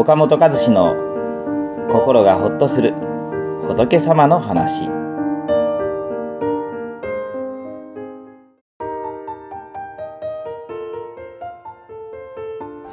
[0.00, 0.96] 岡本和志の
[1.90, 2.94] 心がほっとする
[3.68, 4.88] 仏様の話。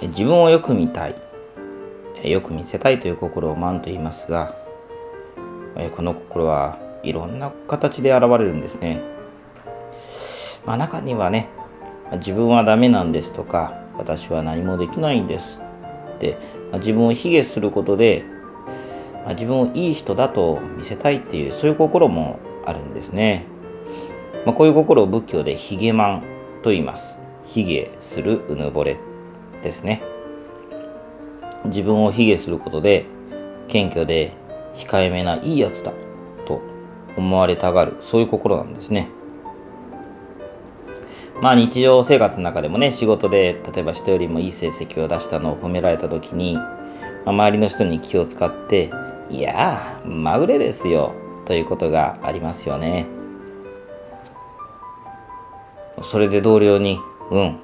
[0.01, 1.15] 自分をよく見たい。
[2.29, 4.53] よく見せたいという心を満と言いますが
[5.95, 9.01] この心はいろんな形で現れるんですね、
[10.65, 11.47] まあ、中にはね
[12.15, 15.59] 自分はダメなんですとか私は何もできないんです、
[16.71, 18.25] まあ、自分を卑下することで、
[19.23, 23.45] まあ、自分をいい人だと見せたいっていうそういう心もあるんですね、
[24.45, 26.23] まあ、こういう心を仏教でヒゲマン
[26.63, 27.19] と言います。
[27.45, 28.97] 卑下するうぬぼれ
[29.63, 30.01] ですね。
[31.65, 33.05] 自分を卑下することで
[33.67, 34.33] 謙虚で
[34.75, 35.93] 控えめないいやつだ
[36.45, 36.61] と
[37.17, 37.97] 思われたがる。
[38.01, 39.09] そういう心なんですね。
[41.41, 46.63] まあ日常生活の中でもね仕事で例えば人よりもいい成績を出したのを褒められた時に、ま
[47.27, 48.89] あ、周りの人に気を使って
[49.29, 51.13] 「いやーまぐれですよ」
[51.45, 53.05] ということがありますよね。
[56.03, 56.99] それで同僚に
[57.31, 57.59] 「うん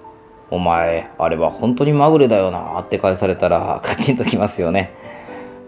[0.52, 4.94] お前あれは本当にまぐれだよな」って返されたらカチンときますよね。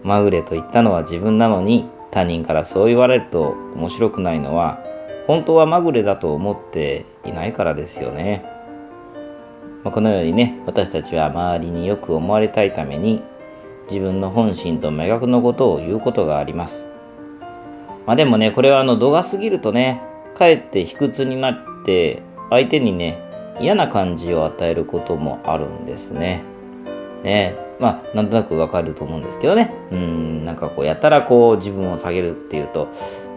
[0.04, 4.78] まぐれと言ったのは自分なのに他人からそう言われると面白くないのは
[5.26, 8.44] 本当はまぐれだと思っていないからですよね。
[9.82, 13.22] まあ、このようにね私たちは周りによく思われたいために
[13.88, 16.86] 自分の本心と明確のことを言うことがあります。
[18.06, 20.00] まあ、でもねこれはあの度が過ぎるとね
[20.34, 23.18] かえって卑屈になって相手にね
[23.60, 26.42] 嫌な感じを与えることもあるんですね。
[27.24, 32.88] ねまあなんとなくわかると思うんですけどねうんなんかこうやたらこう自分を下げるっていうと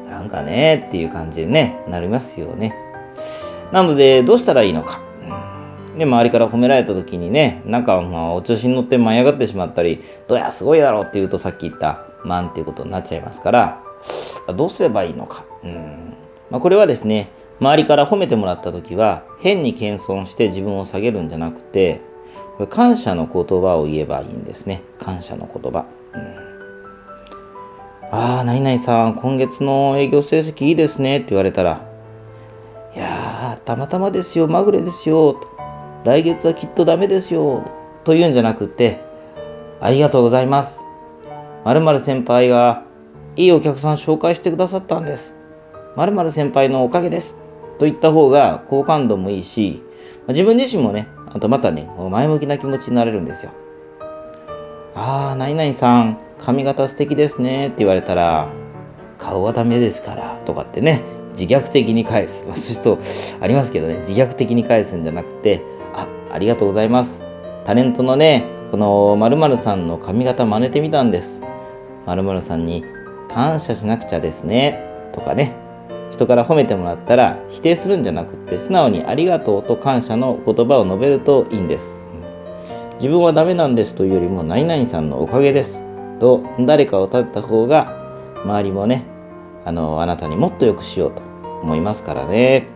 [0.09, 2.75] なんかねっていう感じでねなりますよね。
[3.71, 5.01] なのでどうしたらいいのか。
[5.97, 13.83] で周りから褒められた時にねなんかまあお調子に乗って舞い上がってしまったりどやすごいだろうって言うとさっき言った「満」っていうことになっちゃいますから
[14.55, 15.43] どうすればいいのか。
[15.63, 16.13] うん
[16.49, 21.99] まあ、これはですね周りから褒めてもらった時は変に謙遜して自分を下げるんじゃなくて
[22.69, 25.85] 感謝の言葉を言えばいいんですね感謝の言葉。
[26.13, 26.48] うん
[28.11, 31.87] ああ、何々さん、今月の営業成績いいですねって言われたら、
[32.95, 35.39] いやー、たまたまですよ、まぐれですよ、
[36.03, 37.63] 来月はきっとダメですよ、
[38.03, 38.99] と言うんじゃなくて、
[39.79, 40.85] ありがとうございます。
[41.65, 42.83] 〇〇先輩が
[43.35, 45.35] いいお客さん紹介してくださったんです。
[45.95, 47.37] 〇〇先輩のおかげです。
[47.77, 49.83] と言った方が好感度もいいし、
[50.29, 53.51] 自分自身もね、あとまたね、前向きな気持ちになれるんですよ。
[54.95, 58.49] ああ、何々さん、髪型素敵ですねって言われたら、
[59.17, 62.45] 顔はダメですからとかってね、自虐的に返す。
[62.45, 65.61] まあ、そういう人ありますけどね、自虐的に返すんじゃなくて、
[65.93, 67.23] あ、ありがとうございます。
[67.65, 71.43] タレントのね、この〇〇さんの髪型真似てみたんです。
[72.05, 72.83] 〇〇さんに
[73.29, 74.79] 感謝しなくちゃですね。
[75.11, 75.55] とかね、
[76.11, 81.95] 人から褒めてもらったら否定するんじゃなくって素直にありがとうと感謝の言葉を述べるといいんです。
[82.95, 85.83] 自分はダメなんですというよりも何々さんのおかげです
[86.19, 87.95] と誰かを立てた方が
[88.43, 89.05] 周りもね
[89.65, 91.21] あのあなたにもっと良くしようと
[91.61, 92.67] 思いますからね。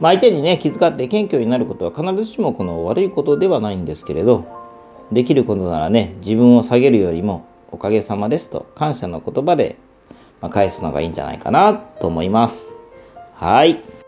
[0.00, 4.46] まあ、相手にね気遣って謙虚になることは必ずしもこの悪いことではないんですけれど
[5.12, 9.76] できることならね自分を下げるよりもおかげさまですと感謝の言葉で、
[10.50, 12.76] 返すのがいいんじゃないかなと思います。
[13.34, 14.01] はい。